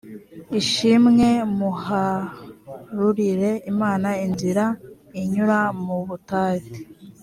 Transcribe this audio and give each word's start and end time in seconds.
ishimwe 0.59 1.27
muharurire 1.57 3.51
imana 3.71 4.09
inzira 4.25 4.65
inyura 5.21 5.59
mu 5.83 5.97
butayu 6.07 6.67